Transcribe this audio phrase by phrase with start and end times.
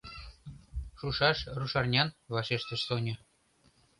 [0.99, 3.15] «Шушаш рушарнян»,– вашештыш Соня.